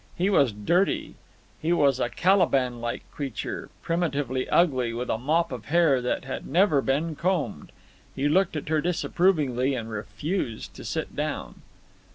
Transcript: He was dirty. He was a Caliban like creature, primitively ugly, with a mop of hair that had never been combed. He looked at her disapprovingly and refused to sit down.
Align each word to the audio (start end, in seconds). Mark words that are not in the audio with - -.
He 0.15 0.31
was 0.31 0.51
dirty. 0.51 1.13
He 1.61 1.71
was 1.71 1.99
a 1.99 2.09
Caliban 2.09 2.81
like 2.81 3.03
creature, 3.11 3.69
primitively 3.83 4.49
ugly, 4.49 4.93
with 4.93 5.11
a 5.11 5.17
mop 5.19 5.51
of 5.51 5.65
hair 5.65 6.01
that 6.01 6.25
had 6.25 6.47
never 6.47 6.81
been 6.81 7.15
combed. 7.15 7.71
He 8.15 8.27
looked 8.27 8.55
at 8.55 8.69
her 8.69 8.81
disapprovingly 8.81 9.75
and 9.75 9.91
refused 9.91 10.73
to 10.73 10.83
sit 10.85 11.15
down. 11.15 11.61